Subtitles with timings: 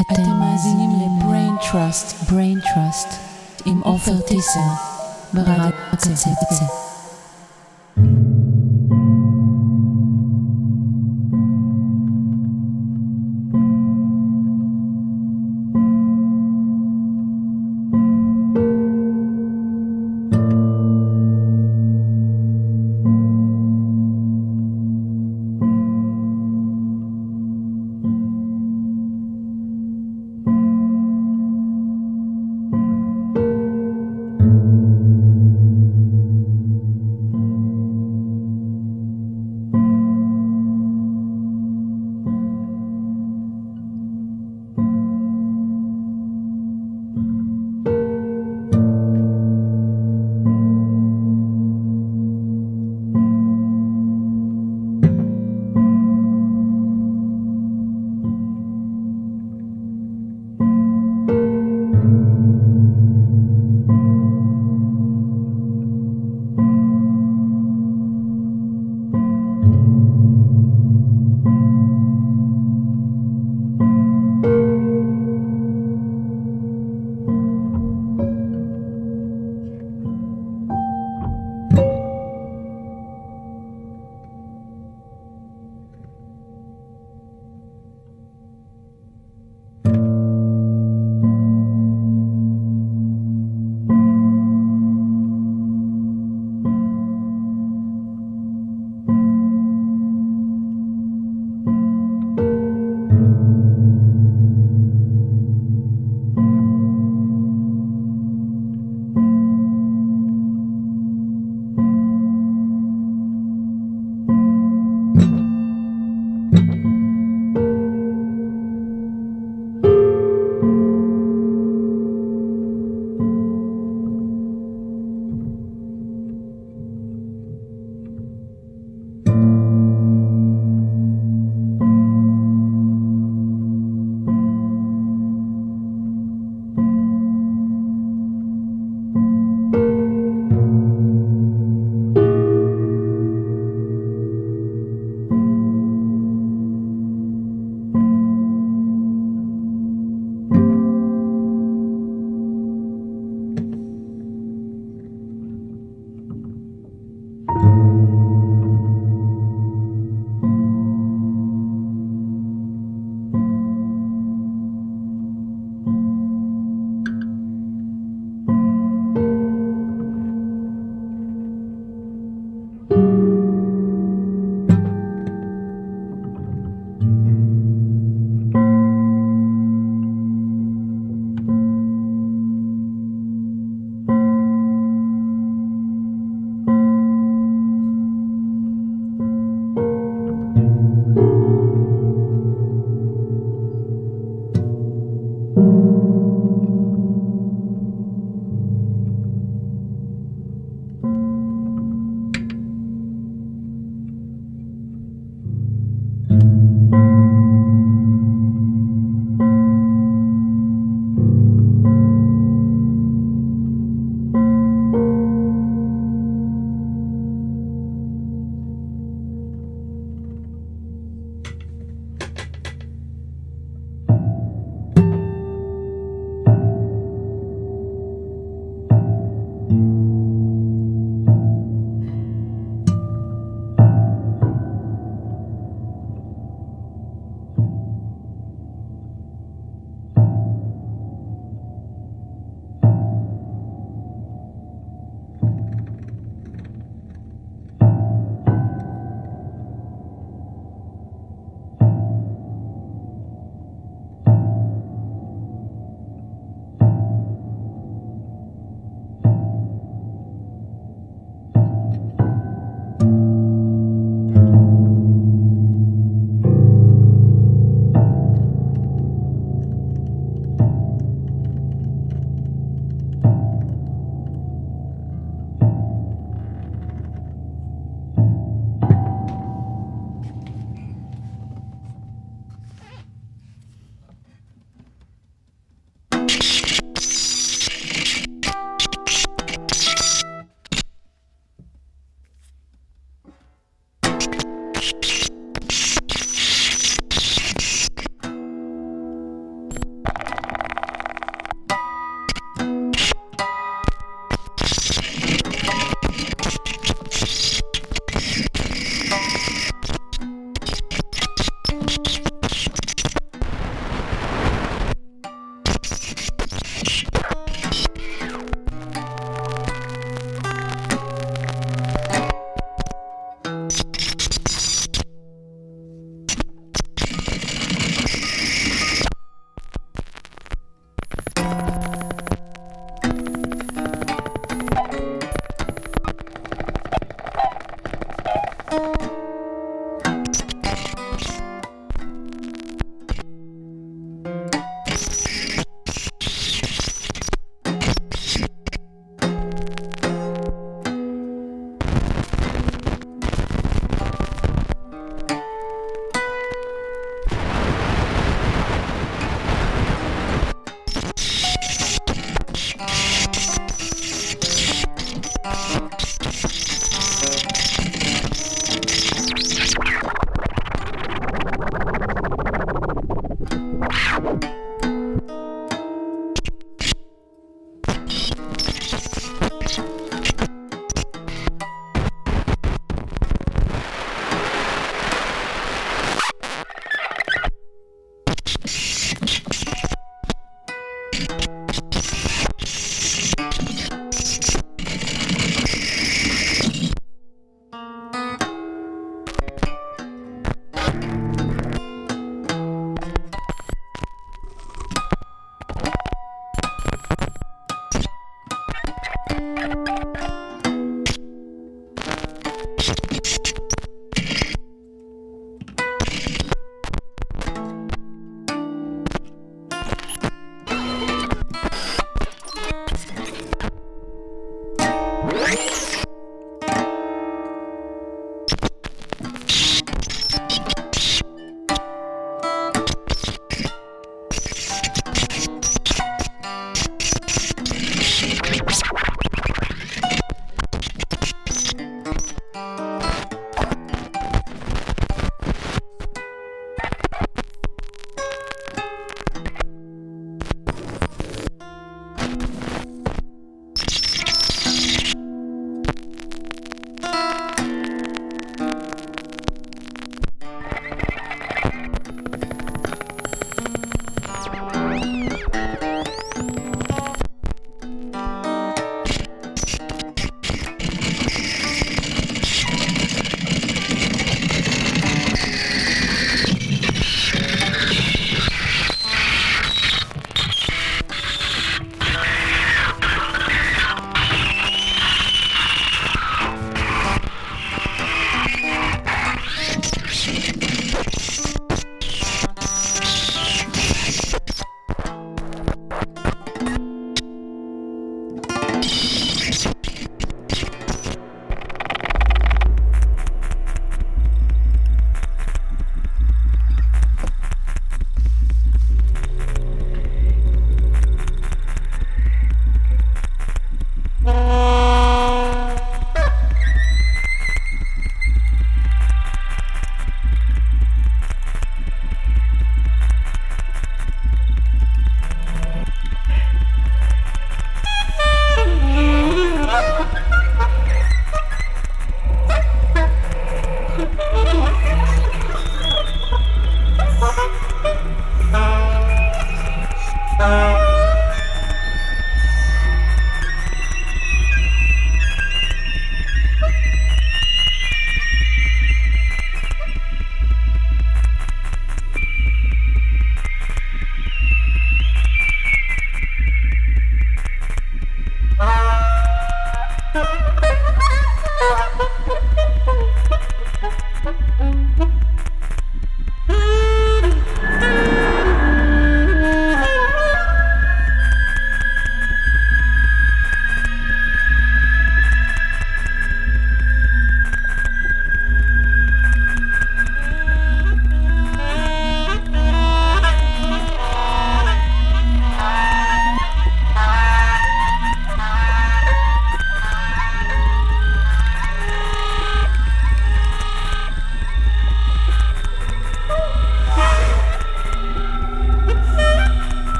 [0.00, 3.14] אתם מאזינים ל-brain trust, brain trust,
[3.64, 4.60] עם עופר טיסר,
[5.32, 6.83] ברדיו קצה.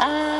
[0.00, 0.39] Piang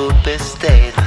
[0.00, 0.99] people been.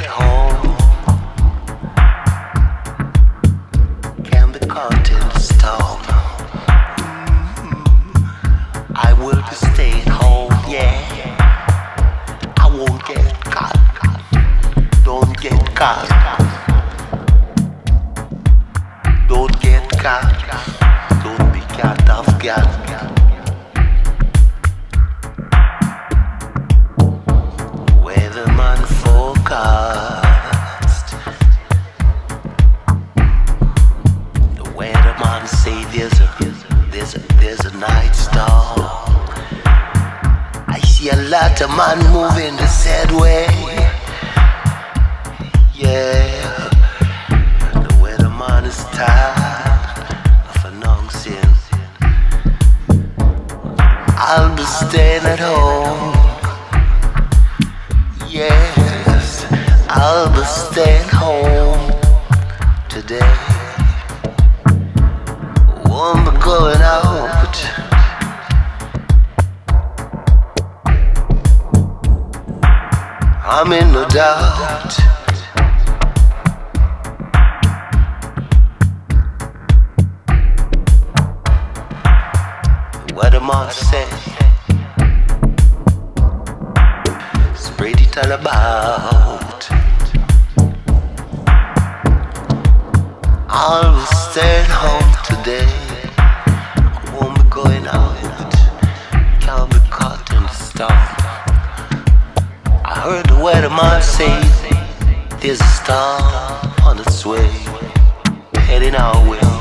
[108.74, 109.53] heading our way.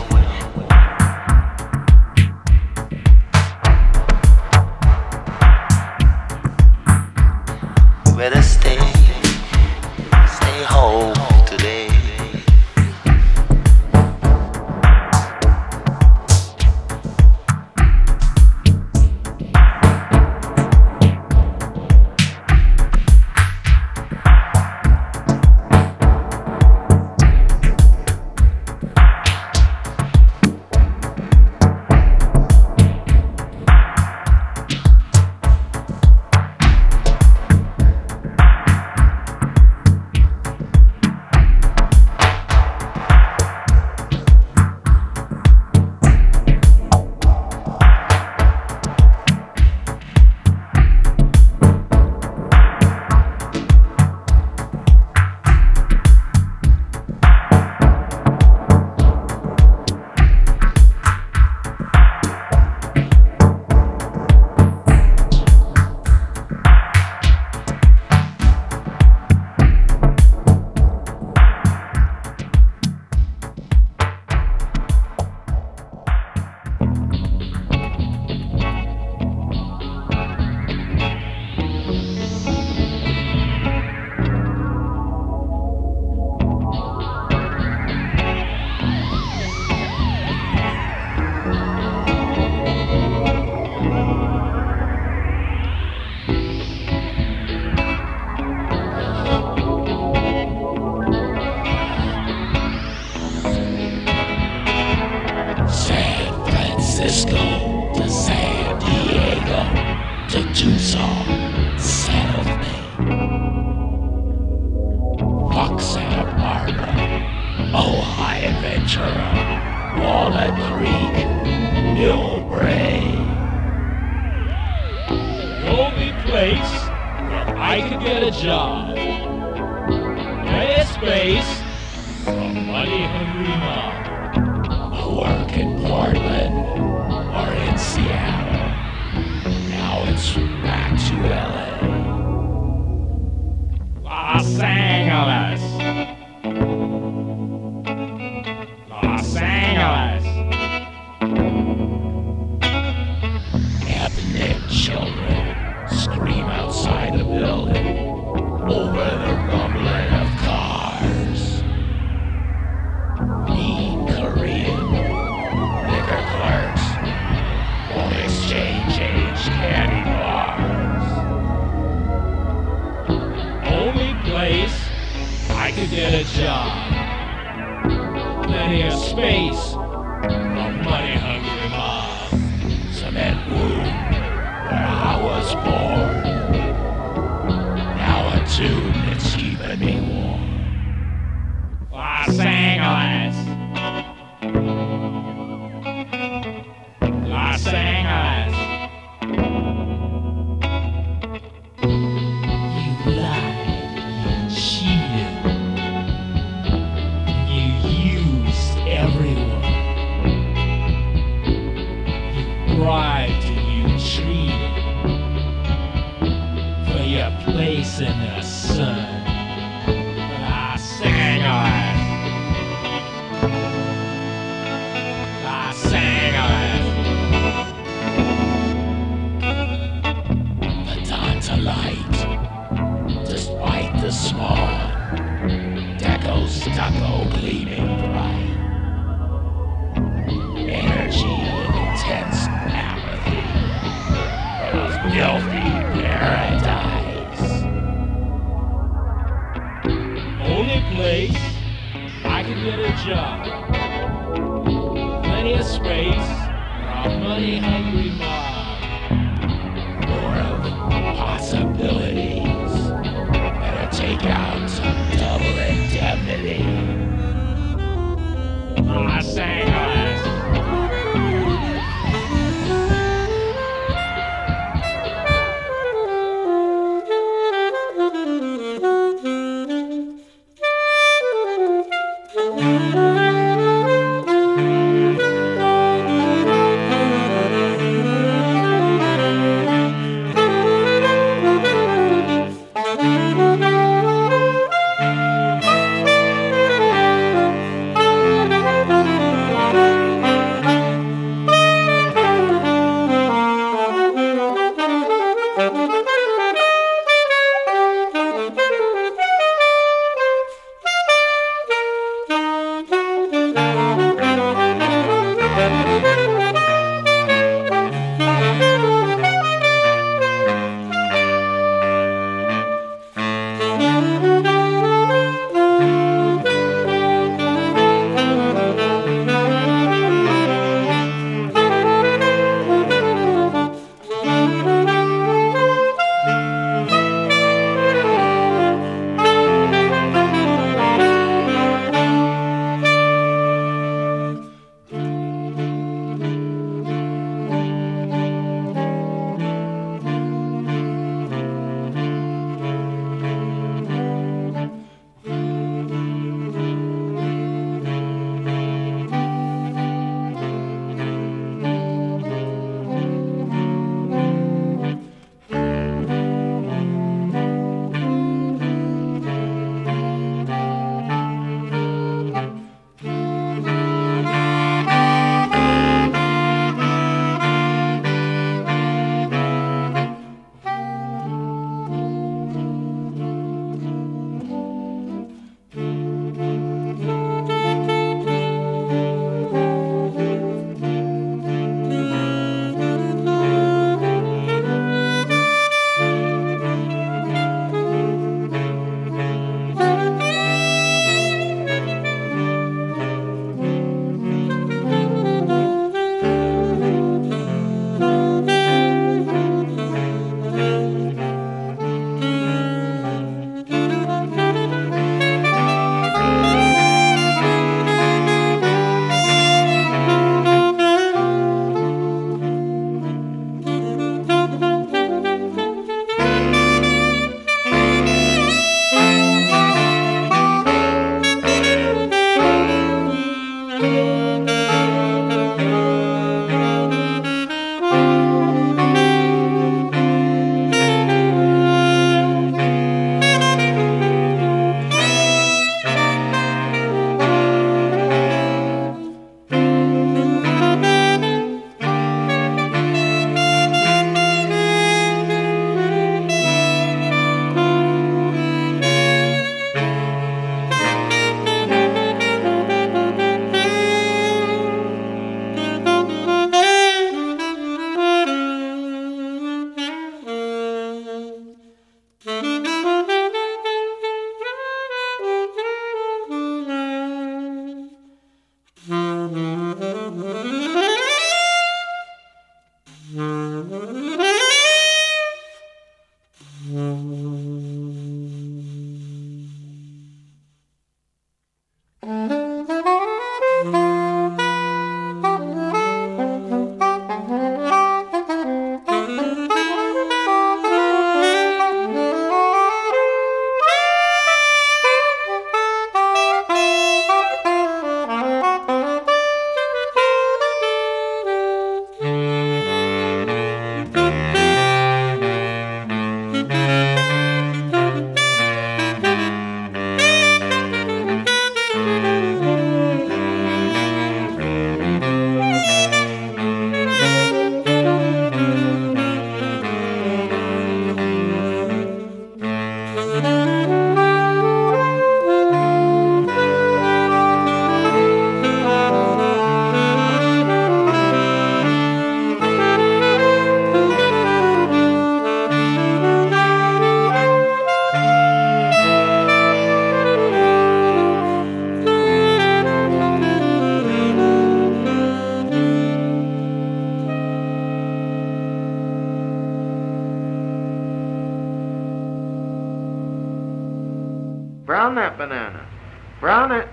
[566.42, 566.68] Brown it.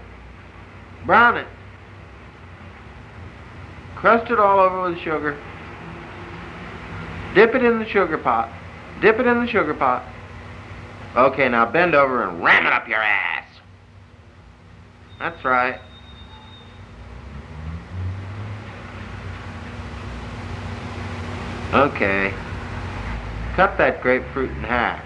[1.05, 1.47] Brown it,
[3.95, 5.37] crust it all over with sugar.
[7.35, 8.49] Dip it in the sugar pot.
[8.99, 10.03] Dip it in the sugar pot.
[11.15, 13.45] Okay, now bend over and ram it up your ass.
[15.19, 15.79] That's right.
[21.73, 22.33] Okay.
[23.55, 25.05] Cut that grapefruit in half.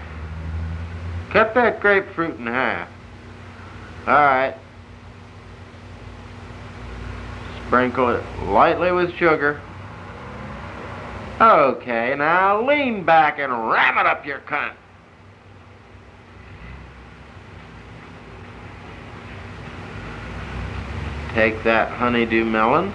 [1.32, 2.88] Cut that grapefruit in half.
[4.06, 4.56] Alright.
[7.66, 9.60] Sprinkle it lightly with sugar.
[11.40, 14.74] Okay, now lean back and ram it up your cunt.
[21.34, 22.92] Take that honeydew melon,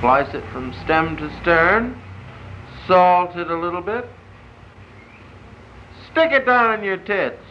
[0.00, 2.00] slice it from stem to stern,
[2.86, 4.08] salt it a little bit,
[6.10, 7.45] stick it down in your tits.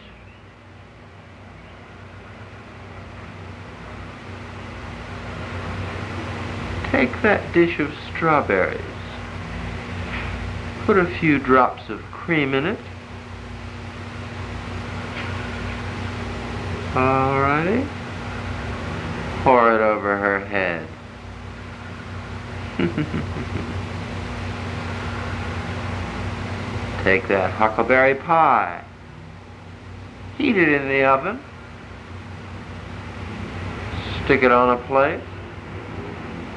[6.96, 8.80] Take that dish of strawberries,
[10.86, 12.78] put a few drops of cream in it.
[16.94, 17.86] Alrighty.
[19.42, 20.88] Pour it over her head.
[27.04, 28.82] Take that huckleberry pie.
[30.38, 31.42] Heat it in the oven.
[34.24, 35.20] Stick it on a plate.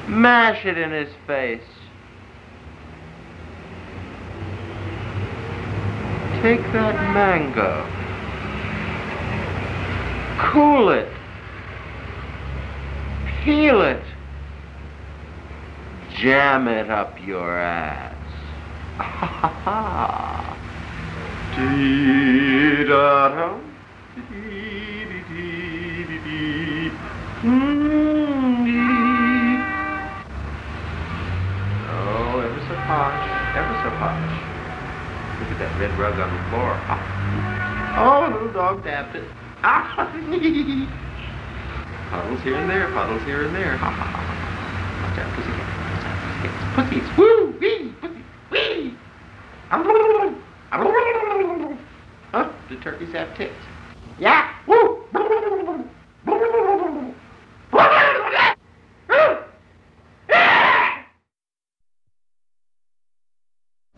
[0.08, 1.60] Mash it in his face.
[6.42, 7.86] Take that mango.
[10.52, 11.08] Cool it.
[13.44, 14.02] Peel it.
[16.16, 18.16] Jam it up your ass.
[19.00, 20.56] Ha ha ha.
[21.56, 23.60] Dee da dum.
[24.16, 26.90] Dee dee dee dee dee.
[27.42, 29.56] Mm, dee.
[31.92, 33.22] Oh, ever so posh,
[33.54, 34.34] ever so posh.
[35.38, 36.74] Look at that red rug on the floor.
[36.90, 37.06] Ah.
[37.90, 39.24] Oh, little dog tapped it.
[39.62, 40.08] Ah.
[42.10, 43.76] puddles here and there, puddles here and there.
[43.76, 44.20] Ha ha ha.
[45.02, 45.68] Watch out, pussycat.
[45.90, 46.64] Watch out, pussycats.
[46.74, 47.08] Pussies.
[47.18, 47.54] Woo!
[47.60, 47.92] Wee!
[48.00, 48.24] Pussy.
[48.50, 48.94] Wee!
[52.32, 52.48] Huh?
[52.68, 53.54] Do turkeys have tits?
[54.18, 54.54] Yeah!
[54.66, 55.00] Woo!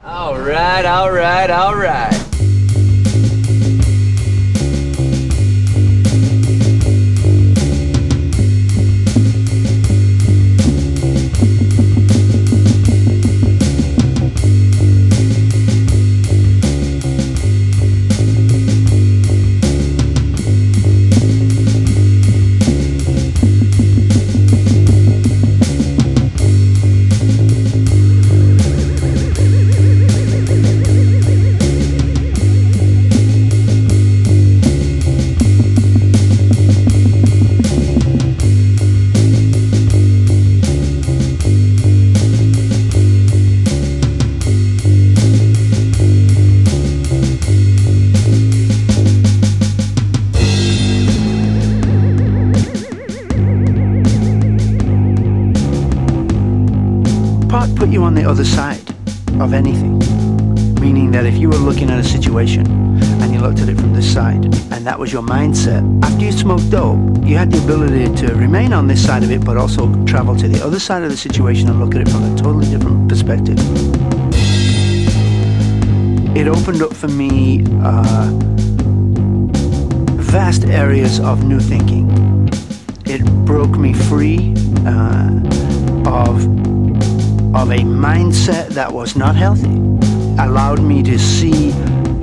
[0.05, 2.12] All right, all right, all right.
[57.83, 58.89] Put you on the other side
[59.41, 59.99] of anything.
[60.81, 62.65] Meaning that if you were looking at a situation
[63.21, 66.31] and you looked at it from this side and that was your mindset, after you
[66.31, 69.93] smoked dope, you had the ability to remain on this side of it but also
[70.05, 72.71] travel to the other side of the situation and look at it from a totally
[72.71, 73.59] different perspective.
[76.37, 78.31] It opened up for me uh,
[80.23, 82.09] vast areas of new thinking.
[83.07, 84.55] It broke me free
[84.87, 85.41] uh,
[86.07, 86.62] of
[87.55, 89.69] of a mindset that was not healthy
[90.39, 91.71] allowed me to see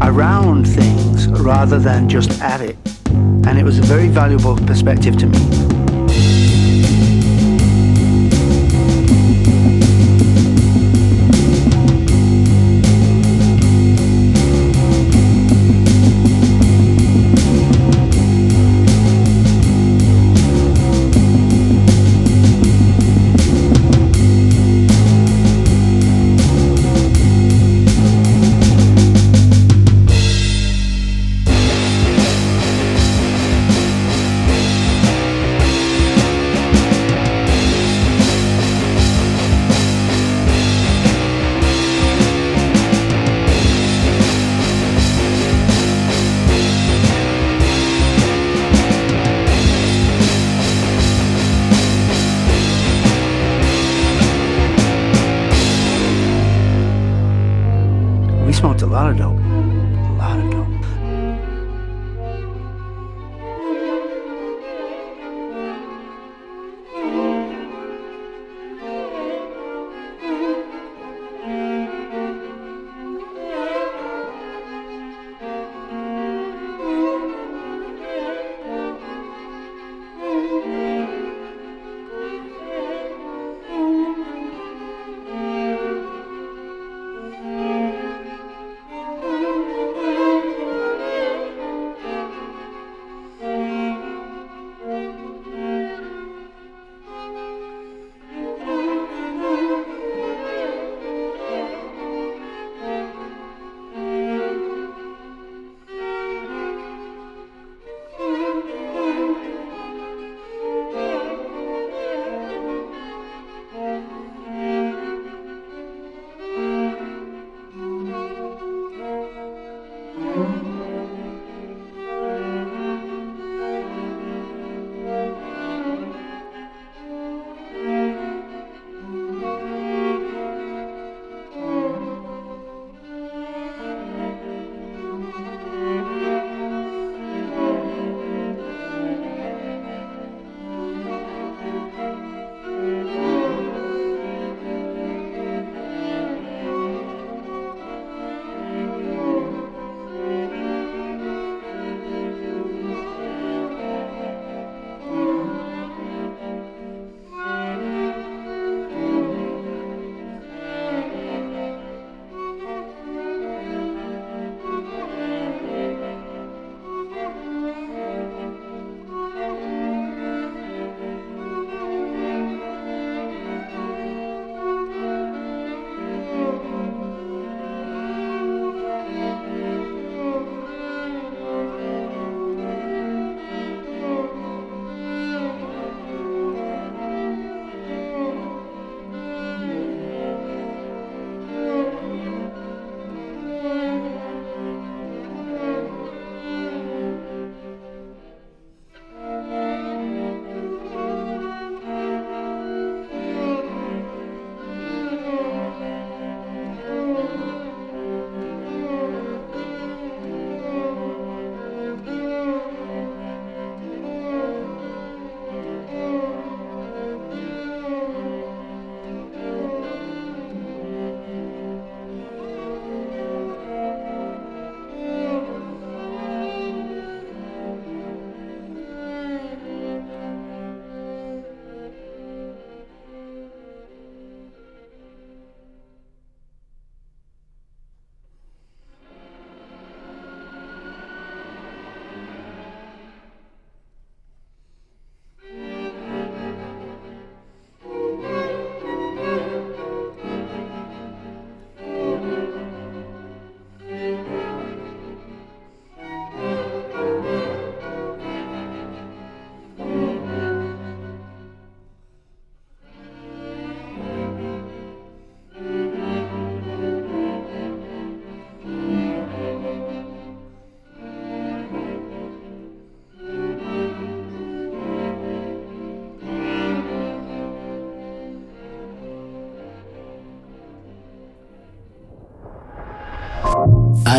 [0.01, 2.75] around things rather than just at it.
[3.07, 5.68] And it was a very valuable perspective to me.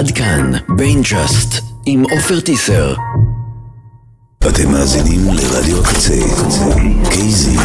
[0.01, 2.95] עד כאן, בין ג'אסט, עם עופר טיסר.
[4.49, 6.21] אתם מאזינים לרדיו הקצה,
[7.11, 7.57] קייזי